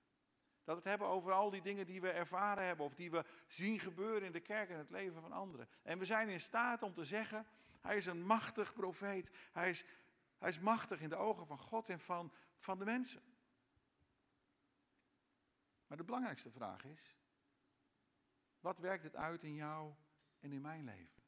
[0.64, 3.24] Dat we het hebben over al die dingen die we ervaren hebben of die we
[3.46, 5.68] zien gebeuren in de kerk en het leven van anderen.
[5.82, 7.46] En we zijn in staat om te zeggen,
[7.80, 9.30] hij is een machtig profeet.
[9.52, 9.84] Hij is,
[10.38, 13.22] hij is machtig in de ogen van God en van, van de mensen.
[15.86, 17.16] Maar de belangrijkste vraag is,
[18.60, 19.94] wat werkt het uit in jou
[20.40, 21.22] en in mijn leven?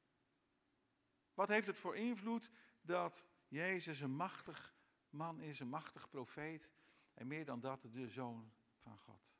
[1.34, 4.74] Wat heeft het voor invloed dat Jezus een machtig
[5.10, 6.72] man is, een machtig profeet
[7.14, 9.30] en meer dan dat de zoon van God?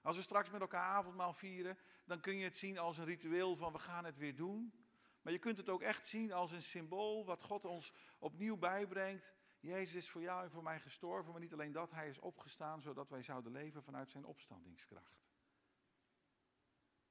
[0.00, 3.56] Als we straks met elkaar avondmaal vieren, dan kun je het zien als een ritueel
[3.56, 4.84] van we gaan het weer doen.
[5.22, 9.34] Maar je kunt het ook echt zien als een symbool wat God ons opnieuw bijbrengt.
[9.60, 12.82] Jezus is voor jou en voor mij gestorven, maar niet alleen dat, hij is opgestaan
[12.82, 15.24] zodat wij zouden leven vanuit zijn opstandingskracht.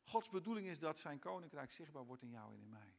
[0.04, 2.96] Gods bedoeling is dat zijn koninkrijk zichtbaar wordt in jou en in mij.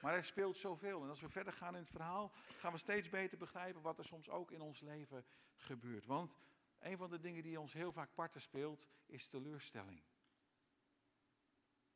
[0.00, 1.02] Maar er speelt zoveel.
[1.02, 4.04] En als we verder gaan in het verhaal, gaan we steeds beter begrijpen wat er
[4.04, 6.06] soms ook in ons leven gebeurt.
[6.06, 6.36] Want
[6.78, 10.02] een van de dingen die ons heel vaak parten speelt, is teleurstelling.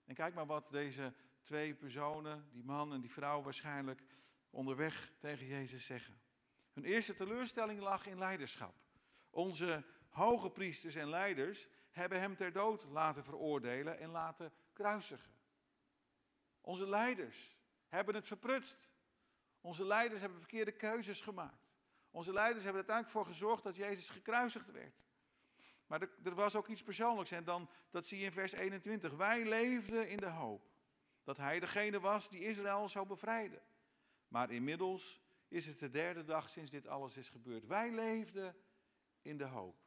[0.05, 4.03] En kijk maar wat deze twee personen, die man en die vrouw waarschijnlijk
[4.51, 6.21] onderweg tegen Jezus zeggen.
[6.73, 8.75] Hun eerste teleurstelling lag in leiderschap.
[9.31, 15.33] Onze hoge priesters en leiders hebben hem ter dood laten veroordelen en laten kruisigen.
[16.61, 17.57] Onze leiders
[17.89, 18.89] hebben het verprutst.
[19.61, 21.69] Onze leiders hebben verkeerde keuzes gemaakt.
[22.11, 25.05] Onze leiders hebben er uiteindelijk voor gezorgd dat Jezus gekruisigd werd.
[25.87, 29.13] Maar er, er, was ook iets persoonlijks en dan, dat zie je in vers 21.
[29.13, 30.71] Wij leefden in de hoop
[31.25, 33.63] dat hij degene was die Israël zou bevrijden.
[34.29, 37.67] Maar inmiddels is het de derde dag sinds dit alles is gebeurd.
[37.67, 38.57] Wij leefden
[39.23, 39.86] in de hoop.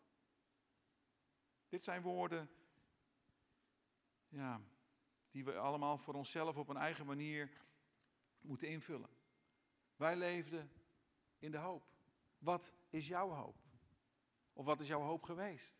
[1.69, 2.49] Dit zijn woorden
[4.27, 4.61] ja,
[5.31, 7.51] die we allemaal voor onszelf op een eigen manier
[8.41, 9.09] moeten invullen.
[9.95, 10.71] Wij leefden
[11.39, 11.83] in de hoop.
[12.37, 13.55] Wat is jouw hoop?
[14.53, 15.75] Of wat is jouw hoop geweest?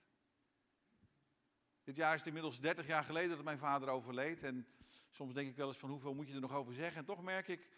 [1.84, 4.44] Dit jaar is het inmiddels 30 jaar geleden dat mijn vader overleed.
[4.44, 4.68] En
[5.10, 7.00] soms denk ik wel eens van hoeveel moet je er nog over zeggen.
[7.00, 7.70] En toch merk ik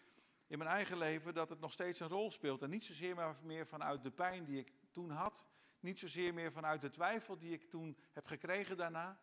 [0.46, 2.62] in mijn eigen leven dat het nog steeds een rol speelt.
[2.62, 5.46] En niet zozeer maar meer vanuit de pijn die ik toen had.
[5.82, 9.20] Niet zozeer meer vanuit de twijfel die ik toen heb gekregen daarna.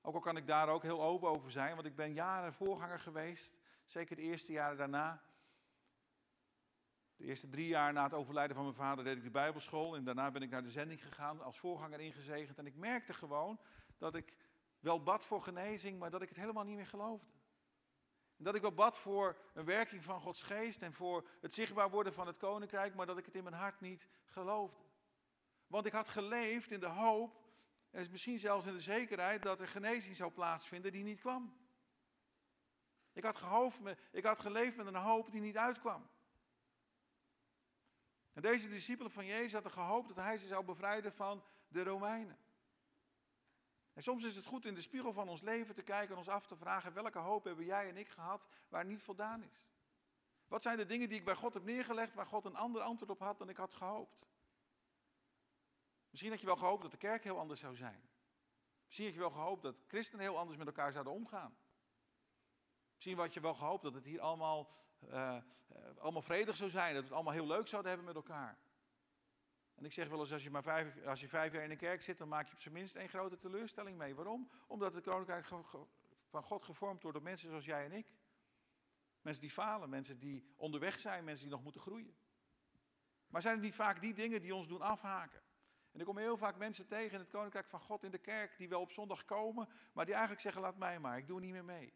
[0.00, 3.00] Ook al kan ik daar ook heel open over zijn, want ik ben jaren voorganger
[3.00, 3.54] geweest.
[3.84, 5.22] Zeker de eerste jaren daarna.
[7.16, 9.96] De eerste drie jaar na het overlijden van mijn vader deed ik de Bijbelschool.
[9.96, 12.58] En daarna ben ik naar de zending gegaan, als voorganger ingezegend.
[12.58, 13.60] En ik merkte gewoon
[13.98, 14.36] dat ik
[14.80, 17.32] wel bad voor genezing, maar dat ik het helemaal niet meer geloofde.
[18.36, 21.90] En dat ik wel bad voor een werking van Gods geest en voor het zichtbaar
[21.90, 24.87] worden van het koninkrijk, maar dat ik het in mijn hart niet geloofde.
[25.68, 27.46] Want ik had geleefd in de hoop,
[27.90, 31.56] en misschien zelfs in de zekerheid dat er genezing zou plaatsvinden die niet kwam.
[33.12, 36.08] Ik had, gehoofd ik had geleefd met een hoop die niet uitkwam.
[38.32, 42.38] En deze discipelen van Jezus hadden gehoopt dat hij ze zou bevrijden van de Romeinen.
[43.92, 46.28] En soms is het goed in de spiegel van ons leven te kijken en ons
[46.28, 49.66] af te vragen: welke hoop hebben jij en ik gehad waar niet voldaan is?
[50.48, 53.10] Wat zijn de dingen die ik bij God heb neergelegd waar God een ander antwoord
[53.10, 54.26] op had dan ik had gehoopt?
[56.10, 58.08] Misschien had je wel gehoopt dat de kerk heel anders zou zijn.
[58.84, 61.56] Misschien had je wel gehoopt dat christenen heel anders met elkaar zouden omgaan.
[62.94, 64.70] Misschien had je wel gehoopt dat het hier allemaal,
[65.10, 65.38] uh,
[65.98, 66.92] allemaal vredig zou zijn.
[66.92, 68.58] Dat we het allemaal heel leuk zouden hebben met elkaar.
[69.74, 71.76] En ik zeg wel eens, als je maar vijf, als je vijf jaar in de
[71.76, 74.14] kerk zit, dan maak je op zijn minst één grote teleurstelling mee.
[74.14, 74.50] Waarom?
[74.66, 75.46] Omdat het koninkrijk
[76.30, 78.06] van God gevormd wordt door mensen zoals jij en ik.
[79.20, 82.16] Mensen die falen, mensen die onderweg zijn, mensen die nog moeten groeien.
[83.26, 85.42] Maar zijn het niet vaak die dingen die ons doen afhaken?
[85.98, 88.58] En ik kom heel vaak mensen tegen in het koninkrijk van God in de kerk,
[88.58, 91.52] die wel op zondag komen, maar die eigenlijk zeggen, laat mij maar, ik doe niet
[91.52, 91.92] meer mee.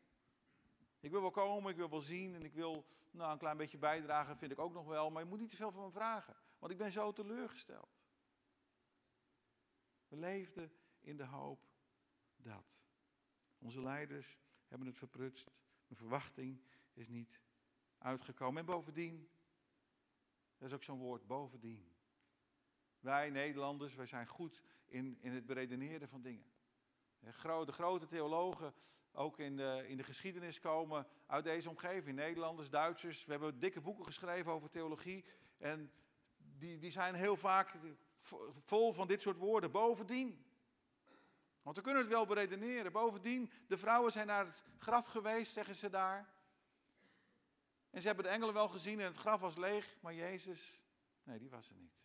[1.00, 3.78] Ik wil wel komen, ik wil wel zien en ik wil nou, een klein beetje
[3.78, 5.10] bijdragen, vind ik ook nog wel.
[5.10, 8.00] Maar je moet niet te veel van me vragen, want ik ben zo teleurgesteld.
[10.08, 11.66] We leefden in de hoop
[12.36, 12.84] dat.
[13.58, 15.50] Onze leiders hebben het verprutst.
[15.86, 16.62] Mijn verwachting
[16.92, 17.40] is niet
[17.98, 18.60] uitgekomen.
[18.60, 19.30] En bovendien,
[20.58, 21.91] dat is ook zo'n woord, bovendien.
[23.02, 26.52] Wij Nederlanders, wij zijn goed in, in het beredeneren van dingen.
[27.20, 28.74] De grote theologen,
[29.12, 32.16] ook in de, in de geschiedenis, komen uit deze omgeving.
[32.16, 33.24] Nederlanders, Duitsers.
[33.24, 35.24] We hebben dikke boeken geschreven over theologie.
[35.58, 35.92] En
[36.36, 37.74] die, die zijn heel vaak
[38.64, 39.70] vol van dit soort woorden.
[39.70, 40.46] Bovendien.
[41.62, 42.92] Want we kunnen het wel beredeneren.
[42.92, 46.32] Bovendien, de vrouwen zijn naar het graf geweest, zeggen ze daar.
[47.90, 50.80] En ze hebben de engelen wel gezien en het graf was leeg, maar Jezus,
[51.22, 52.01] nee, die was er niet.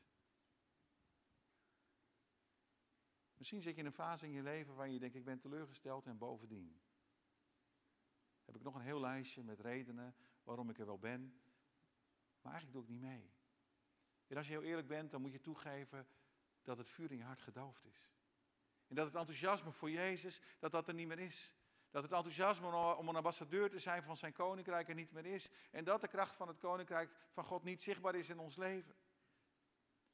[3.37, 6.05] Misschien zit je in een fase in je leven waar je denkt, ik ben teleurgesteld
[6.05, 6.81] en bovendien.
[8.45, 11.41] Heb ik nog een heel lijstje met redenen waarom ik er wel ben,
[12.41, 13.35] maar eigenlijk doe ik niet mee.
[14.27, 16.07] En als je heel eerlijk bent, dan moet je toegeven
[16.61, 18.11] dat het vuur in je hart gedoofd is.
[18.87, 21.55] En dat het enthousiasme voor Jezus, dat dat er niet meer is.
[21.89, 25.49] Dat het enthousiasme om een ambassadeur te zijn van zijn koninkrijk er niet meer is.
[25.71, 28.95] En dat de kracht van het koninkrijk van God niet zichtbaar is in ons leven.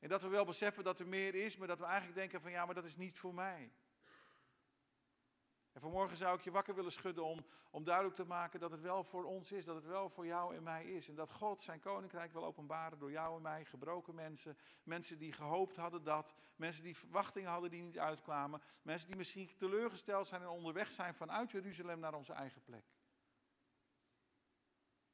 [0.04, 2.52] En dat we wel beseffen dat er meer is, maar dat we eigenlijk denken van
[2.52, 3.72] ja, maar dat is niet voor mij.
[5.72, 8.82] En vanmorgen zou ik je wakker willen schudden om, om duidelijk te maken dat het
[8.82, 11.08] wel voor ons is, dat het wel voor jou en mij is.
[11.08, 14.58] En dat God zijn koninkrijk wil openbaren door jou en mij, gebroken mensen.
[14.84, 18.62] Mensen die gehoopt hadden dat, mensen die verwachtingen hadden die niet uitkwamen.
[18.82, 22.86] Mensen die misschien teleurgesteld zijn en onderweg zijn vanuit Jeruzalem naar onze eigen plek.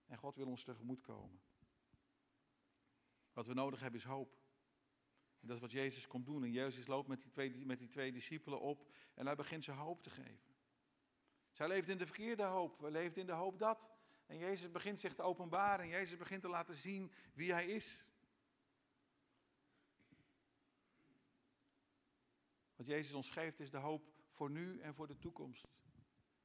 [0.06, 1.41] En God wil ons tegemoet komen.
[3.34, 4.38] Wat we nodig hebben is hoop.
[5.41, 6.43] En dat is wat Jezus komt doen.
[6.43, 9.71] En Jezus loopt met die twee, met die twee discipelen op en hij begint ze
[9.71, 10.49] hoop te geven.
[11.52, 12.80] Zij leefde in de verkeerde hoop.
[12.80, 13.89] We leefden in de hoop dat.
[14.25, 15.86] En Jezus begint zich te openbaren.
[15.86, 18.06] En Jezus begint te laten zien wie hij is.
[22.75, 25.67] Wat Jezus ons geeft is de hoop voor nu en voor de toekomst.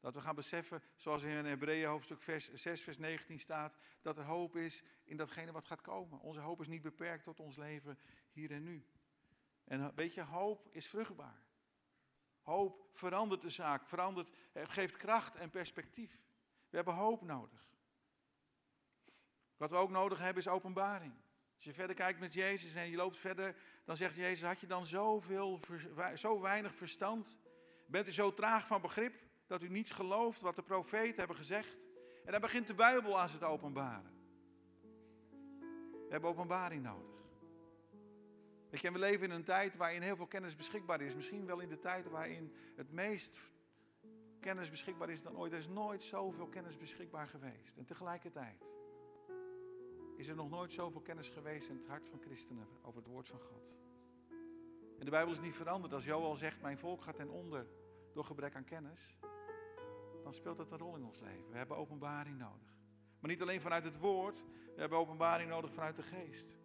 [0.00, 2.22] Dat we gaan beseffen, zoals in Hebreeën hoofdstuk
[2.54, 6.20] 6, vers 19 staat, dat er hoop is in datgene wat gaat komen.
[6.20, 7.98] Onze hoop is niet beperkt tot ons leven
[8.35, 8.87] hier en nu.
[9.64, 11.42] En weet je, hoop is vruchtbaar.
[12.42, 16.23] Hoop verandert de zaak, verandert, geeft kracht en perspectief.
[16.70, 17.64] We hebben hoop nodig.
[19.57, 21.14] Wat we ook nodig hebben is openbaring.
[21.55, 24.66] Als je verder kijkt met Jezus en je loopt verder, dan zegt Jezus, had je
[24.66, 25.61] dan zoveel,
[26.14, 27.38] zo weinig verstand?
[27.87, 31.77] Bent u zo traag van begrip dat u niets gelooft wat de profeten hebben gezegd?
[32.25, 34.12] En dan begint de Bijbel aan ze te openbaren.
[35.90, 37.13] We hebben openbaring nodig.
[38.74, 41.14] Weet je, we leven in een tijd waarin heel veel kennis beschikbaar is.
[41.14, 43.40] Misschien wel in de tijd waarin het meest
[44.40, 45.52] kennis beschikbaar is dan ooit.
[45.52, 47.76] Er is nooit zoveel kennis beschikbaar geweest.
[47.76, 48.64] En tegelijkertijd
[50.16, 53.28] is er nog nooit zoveel kennis geweest in het hart van christenen over het woord
[53.28, 53.72] van God.
[54.98, 55.92] En de Bijbel is niet veranderd.
[55.92, 57.66] Als Joel zegt, mijn volk gaat ten onder
[58.12, 59.18] door gebrek aan kennis,
[60.22, 61.50] dan speelt dat een rol in ons leven.
[61.50, 62.74] We hebben openbaring nodig.
[63.20, 66.56] Maar niet alleen vanuit het woord, we hebben openbaring nodig vanuit de geest.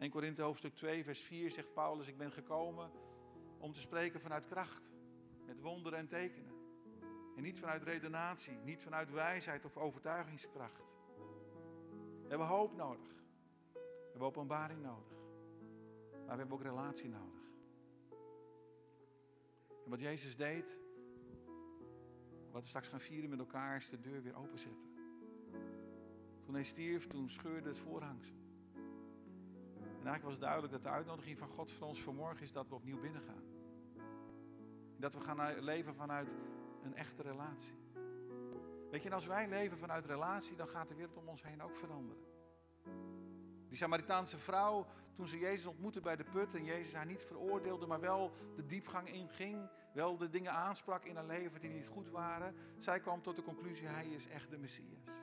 [0.00, 2.90] 1 Korinthe hoofdstuk 2, vers 4 zegt Paulus, ik ben gekomen
[3.58, 4.92] om te spreken vanuit kracht,
[5.46, 6.54] met wonderen en tekenen.
[7.36, 10.82] En niet vanuit redenatie, niet vanuit wijsheid of overtuigingskracht.
[12.22, 13.14] We hebben hoop nodig.
[13.72, 15.18] We hebben openbaring nodig.
[16.10, 17.40] Maar we hebben ook relatie nodig.
[19.84, 20.80] En wat Jezus deed,
[22.50, 24.90] wat we straks gaan vieren met elkaar, is de deur weer openzetten.
[26.44, 28.40] Toen hij stierf, toen scheurde het voorhangsel.
[30.00, 32.68] En eigenlijk was het duidelijk dat de uitnodiging van God voor ons vanmorgen is dat
[32.68, 33.42] we opnieuw binnengaan.
[34.96, 36.34] Dat we gaan leven vanuit
[36.82, 37.78] een echte relatie.
[38.90, 41.62] Weet je, en als wij leven vanuit relatie, dan gaat de wereld om ons heen
[41.62, 42.22] ook veranderen.
[43.68, 47.86] Die Samaritaanse vrouw, toen ze Jezus ontmoette bij de put en Jezus haar niet veroordeelde,
[47.86, 52.08] maar wel de diepgang inging, wel de dingen aansprak in haar leven die niet goed
[52.08, 55.22] waren, zij kwam tot de conclusie, hij is echt de Messias.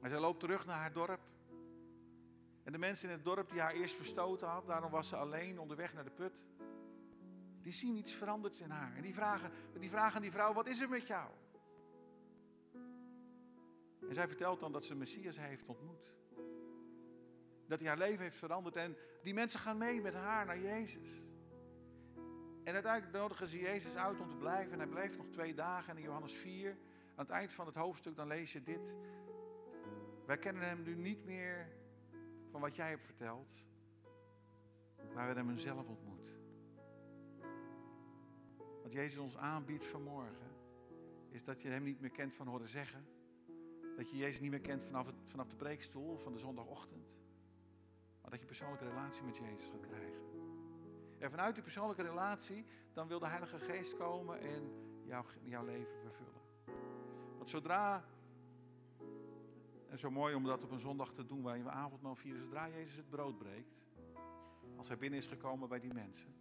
[0.00, 1.20] En zij loopt terug naar haar dorp
[2.64, 5.60] en de mensen in het dorp die haar eerst verstoten had, daarom was ze alleen
[5.60, 6.40] onderweg naar de put.
[7.62, 8.96] Die zien iets veranderd in haar.
[8.96, 11.30] En die vragen, die vragen aan die vrouw, wat is er met jou?
[14.08, 16.12] En zij vertelt dan dat ze Messias heeft ontmoet.
[17.66, 18.76] Dat hij haar leven heeft veranderd.
[18.76, 21.24] En die mensen gaan mee met haar naar Jezus.
[22.64, 24.72] En uiteindelijk nodigen ze Jezus uit om te blijven.
[24.72, 25.90] En hij blijft nog twee dagen.
[25.90, 26.70] En in Johannes 4,
[27.14, 28.96] aan het eind van het hoofdstuk, dan lees je dit.
[30.26, 31.80] Wij kennen hem nu niet meer
[32.52, 33.64] van wat jij hebt verteld,
[34.96, 36.38] maar we hebben hem zelf ontmoet.
[38.82, 40.50] Wat Jezus ons aanbiedt vanmorgen,
[41.30, 43.06] is dat je hem niet meer kent van horen zeggen.
[43.96, 47.20] Dat je Jezus niet meer kent vanaf, het, vanaf de preekstoel van de zondagochtend.
[48.20, 50.22] Maar dat je persoonlijke relatie met Jezus gaat krijgen.
[51.18, 54.72] En vanuit die persoonlijke relatie, dan wil de Heilige Geest komen en
[55.04, 56.40] jouw, jouw leven vervullen.
[57.36, 58.04] Want zodra,
[59.92, 62.68] en zo mooi om dat op een zondag te doen waar je avondmaal vieren, zodra
[62.68, 63.74] Jezus het brood breekt,
[64.76, 66.34] als hij binnen is gekomen bij die mensen,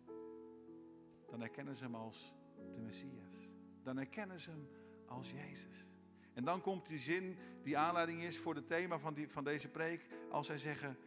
[1.29, 2.33] dan herkennen ze hem als
[2.75, 3.49] de Messias.
[3.83, 4.67] Dan herkennen ze hem
[5.05, 5.89] als Jezus.
[6.33, 9.69] En dan komt die zin die aanleiding is voor het thema van, die, van deze
[9.69, 10.97] preek, als zij zeggen,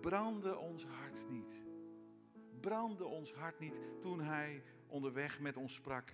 [0.00, 1.64] brandde ons hart niet.
[2.60, 6.12] Brandde ons hart niet toen hij onderweg met ons sprak.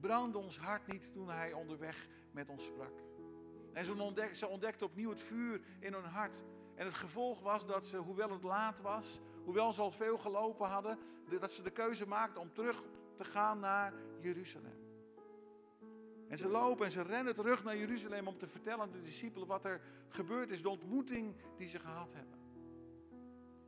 [0.00, 3.07] Brandde ons hart niet toen hij onderweg met ons sprak.
[3.78, 6.42] En ze, ontdek, ze ontdekten opnieuw het vuur in hun hart.
[6.74, 10.68] En het gevolg was dat ze, hoewel het laat was, hoewel ze al veel gelopen
[10.68, 10.98] hadden,
[11.40, 12.84] dat ze de keuze maakten om terug
[13.16, 14.78] te gaan naar Jeruzalem.
[16.28, 19.48] En ze lopen en ze rennen terug naar Jeruzalem om te vertellen aan de discipelen
[19.48, 22.38] wat er gebeurd is, de ontmoeting die ze gehad hebben.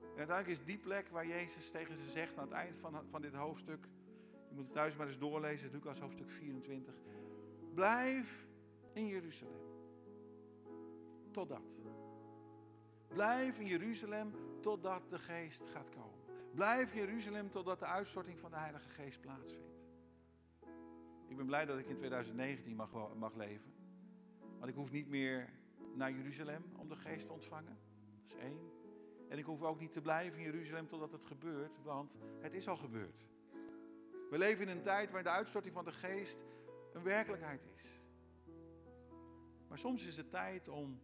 [0.00, 3.20] En uiteindelijk is die plek waar Jezus tegen ze zegt aan het eind van, van
[3.20, 3.88] dit hoofdstuk,
[4.48, 6.94] je moet het thuis maar eens doorlezen, Lucas hoofdstuk 24.
[7.74, 8.46] Blijf
[8.92, 9.69] in Jeruzalem.
[11.30, 11.78] Totdat.
[13.08, 16.18] Blijf in Jeruzalem totdat de geest gaat komen.
[16.54, 19.80] Blijf in Jeruzalem totdat de uitstorting van de Heilige Geest plaatsvindt.
[21.26, 23.72] Ik ben blij dat ik in 2019 mag, mag leven.
[24.58, 25.52] Want ik hoef niet meer
[25.94, 27.78] naar Jeruzalem om de geest te ontvangen.
[28.14, 28.70] Dat is één.
[29.28, 32.68] En ik hoef ook niet te blijven in Jeruzalem totdat het gebeurt, want het is
[32.68, 33.26] al gebeurd.
[34.30, 36.38] We leven in een tijd waarin de uitstorting van de geest
[36.92, 38.00] een werkelijkheid is.
[39.68, 41.00] Maar soms is het tijd om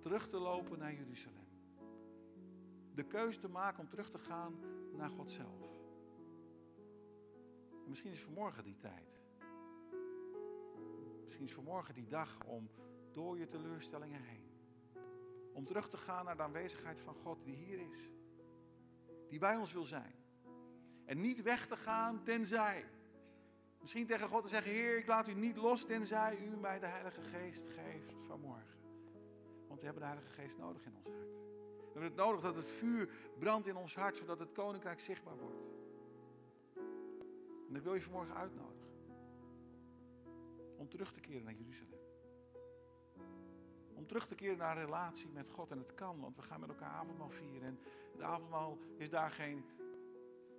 [0.00, 1.46] terug te lopen naar Jeruzalem.
[2.94, 4.54] De keuze te maken om terug te gaan
[4.92, 5.60] naar God zelf.
[7.70, 9.20] En misschien is vanmorgen die tijd.
[11.24, 12.70] Misschien is vanmorgen die dag om
[13.12, 14.50] door je teleurstellingen heen.
[15.52, 18.10] Om terug te gaan naar de aanwezigheid van God die hier is.
[19.28, 20.14] Die bij ons wil zijn.
[21.04, 22.84] En niet weg te gaan tenzij.
[23.80, 26.86] Misschien tegen God te zeggen, Heer, ik laat u niet los tenzij u mij de
[26.86, 28.75] Heilige Geest geeft vanmorgen.
[29.66, 31.34] Want we hebben de Heilige Geest nodig in ons hart.
[31.78, 35.36] We hebben het nodig dat het vuur brandt in ons hart, zodat het koninkrijk zichtbaar
[35.38, 35.62] wordt.
[37.68, 38.86] En ik wil je vanmorgen uitnodigen
[40.76, 42.00] om terug te keren naar Jeruzalem.
[43.94, 45.70] Om terug te keren naar een relatie met God.
[45.70, 47.68] En het kan, want we gaan met elkaar avondmaal vieren.
[47.68, 47.78] En
[48.12, 49.64] het avondmaal is daar geen,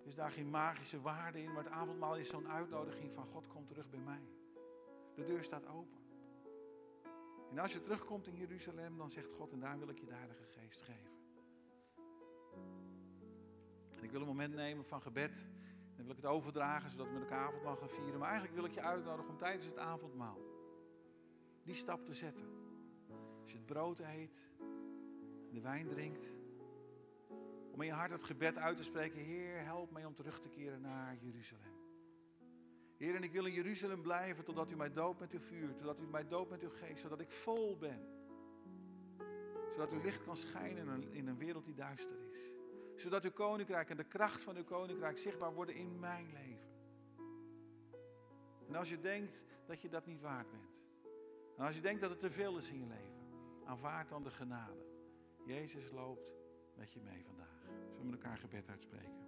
[0.04, 1.54] is daar geen magische waarde in.
[1.54, 4.22] Maar het avondmaal is zo'n uitnodiging van God, kom terug bij mij.
[5.16, 6.07] De deur staat open.
[7.50, 10.14] En als je terugkomt in Jeruzalem, dan zegt God, en daar wil ik je de
[10.14, 11.12] Heilige Geest geven.
[13.90, 15.50] En ik wil een moment nemen van gebed.
[15.96, 18.20] Dan wil ik het overdragen, zodat we met elkaar avondmaal gaan vieren.
[18.20, 20.38] Maar eigenlijk wil ik je uitnodigen om tijdens het avondmaal
[21.64, 22.46] die stap te zetten.
[23.42, 24.46] Als je het brood eet,
[25.52, 26.34] de wijn drinkt.
[27.72, 29.22] Om in je hart het gebed uit te spreken.
[29.22, 31.87] Heer, help mij om terug te keren naar Jeruzalem.
[32.98, 35.76] Heer, en ik wil in Jeruzalem blijven totdat u mij doopt met uw vuur.
[35.76, 37.02] Totdat u mij doopt met uw geest.
[37.02, 38.08] Zodat ik vol ben.
[39.72, 42.52] Zodat uw licht kan schijnen in een, wereld die duister is.
[42.96, 46.66] Zodat uw koninkrijk en de kracht van uw koninkrijk zichtbaar worden in mijn leven.
[48.68, 50.76] En als je denkt dat je dat niet waard bent.
[51.58, 53.28] En als je denkt dat het te veel is in je leven.
[53.66, 54.86] Aanvaard dan de genade.
[55.46, 56.34] Jezus loopt
[56.76, 57.62] met je mee vandaag.
[57.96, 59.27] Zullen we elkaar gebed uitspreken?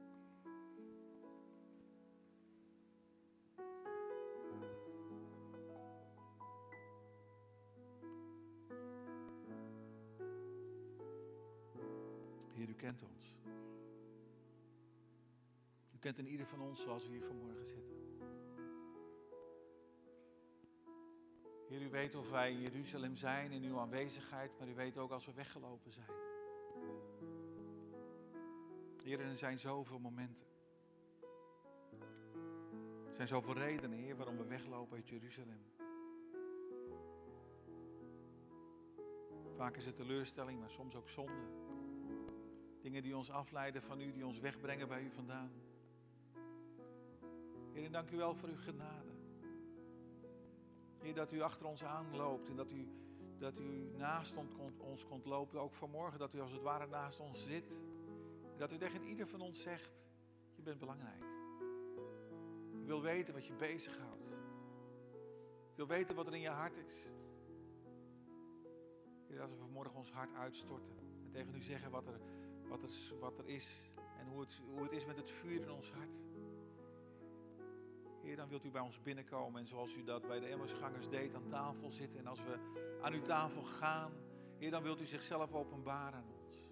[12.59, 13.37] Heer, u kent ons.
[15.91, 17.97] U kent in ieder van ons zoals we hier vanmorgen zitten.
[21.67, 25.11] Heer, u weet of wij in Jeruzalem zijn in uw aanwezigheid, maar u weet ook
[25.11, 26.11] als we weggelopen zijn.
[29.03, 30.45] Heer, er zijn zoveel momenten.
[33.07, 35.63] Er zijn zoveel redenen, Heer, waarom we weglopen uit Jeruzalem.
[39.55, 41.68] Vaak is het teleurstelling, maar soms ook zonde.
[42.89, 45.51] Dingen die ons afleiden van u, die ons wegbrengen bij u vandaan.
[47.73, 49.11] Heer, dank u wel voor uw genade.
[50.97, 52.87] Heer, dat u achter ons aanloopt en dat u,
[53.37, 54.35] dat u naast
[54.77, 55.59] ons komt lopen.
[55.59, 57.71] Ook vanmorgen, dat u als het ware naast ons zit.
[58.51, 59.91] En dat u tegen ieder van ons zegt,
[60.55, 61.23] je bent belangrijk.
[62.79, 64.31] Ik wil weten wat je bezighoudt.
[65.69, 67.11] Ik wil weten wat er in je hart is.
[69.27, 72.19] Heer, als we vanmorgen ons hart uitstorten en tegen u zeggen wat er,
[72.69, 72.89] wat er,
[73.19, 73.89] wat er is
[74.19, 76.15] en hoe het, hoe het is met het vuur in ons hart.
[78.21, 81.35] Heer, dan wilt u bij ons binnenkomen en zoals u dat bij de Emmersgangers deed,
[81.35, 82.19] aan tafel zitten.
[82.19, 82.59] En als we
[83.01, 84.11] aan uw tafel gaan,
[84.57, 86.63] Heer, dan wilt u zichzelf openbaren aan ons.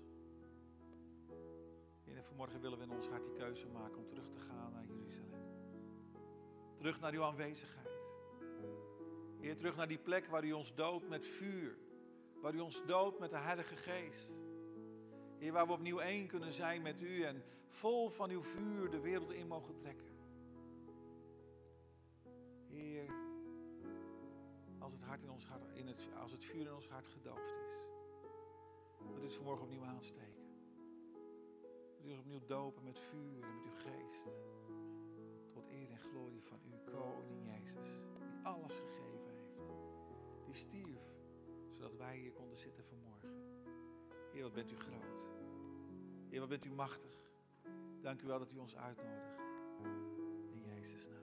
[2.03, 4.71] Heer, en vanmorgen willen we in ons hart die keuze maken om terug te gaan
[4.71, 5.45] naar Jeruzalem.
[6.77, 7.87] Terug naar uw aanwezigheid.
[9.39, 11.77] Heer, terug naar die plek waar u ons doodt met vuur.
[12.41, 14.46] Waar u ons doodt met de Heilige Geest.
[15.37, 18.99] Heer, waar we opnieuw één kunnen zijn met u en vol van uw vuur de
[18.99, 20.05] wereld in mogen trekken.
[22.67, 23.05] Heer,
[24.79, 27.53] als het, hart in ons hart, in het, als het vuur in ons hart gedoofd
[27.67, 27.77] is,
[29.13, 30.45] dat het vanmorgen opnieuw aansteken.
[31.95, 34.27] Dat u ons opnieuw dopen met vuur en met uw geest.
[35.51, 37.87] Tot eer en glorie van u, koning Jezus,
[38.19, 39.65] die alles gegeven heeft.
[40.45, 41.11] Die stierf,
[41.71, 43.16] zodat wij hier konden zitten vanmorgen.
[44.37, 45.25] Heer, wat bent u groot.
[46.29, 47.17] Heer, wat bent u machtig.
[48.01, 49.39] Dank u wel dat u ons uitnodigt.
[50.51, 51.16] In Jezus' naam.